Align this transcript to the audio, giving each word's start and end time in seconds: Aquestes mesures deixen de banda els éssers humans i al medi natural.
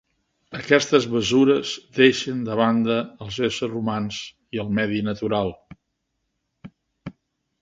Aquestes 0.59 1.03
mesures 1.15 1.73
deixen 1.97 2.39
de 2.49 2.55
banda 2.61 2.95
els 3.27 3.37
éssers 3.51 3.77
humans 3.81 4.23
i 4.59 4.63
al 4.65 4.73
medi 4.79 5.03
natural. 5.11 5.55